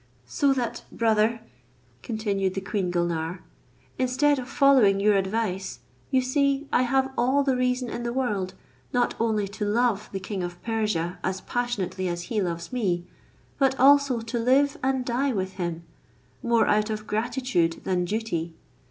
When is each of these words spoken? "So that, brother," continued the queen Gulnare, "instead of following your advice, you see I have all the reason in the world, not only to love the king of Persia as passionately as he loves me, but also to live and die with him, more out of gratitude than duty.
"So 0.25 0.51
that, 0.53 0.81
brother," 0.91 1.41
continued 2.01 2.55
the 2.55 2.59
queen 2.61 2.89
Gulnare, 2.89 3.43
"instead 3.99 4.39
of 4.39 4.49
following 4.49 4.99
your 4.99 5.13
advice, 5.15 5.77
you 6.09 6.23
see 6.23 6.67
I 6.73 6.81
have 6.81 7.11
all 7.15 7.43
the 7.43 7.55
reason 7.55 7.87
in 7.87 8.01
the 8.01 8.11
world, 8.11 8.55
not 8.91 9.13
only 9.19 9.47
to 9.49 9.63
love 9.63 10.09
the 10.11 10.19
king 10.19 10.41
of 10.41 10.59
Persia 10.63 11.19
as 11.23 11.41
passionately 11.41 12.07
as 12.07 12.23
he 12.33 12.41
loves 12.41 12.73
me, 12.73 13.05
but 13.59 13.79
also 13.79 14.21
to 14.21 14.39
live 14.39 14.75
and 14.81 15.05
die 15.05 15.33
with 15.33 15.57
him, 15.61 15.83
more 16.41 16.65
out 16.65 16.89
of 16.89 17.05
gratitude 17.05 17.81
than 17.83 18.03
duty. 18.03 18.55